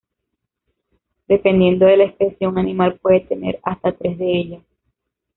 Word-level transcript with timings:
Dependiendo 1.27 1.85
de 1.85 1.95
la 1.97 2.03
especie, 2.05 2.47
un 2.47 2.57
animal 2.57 2.97
puede 2.99 3.19
tener 3.19 3.59
hasta 3.63 3.91
tres 3.91 4.17
de 4.17 4.35
ellas. 4.35 4.63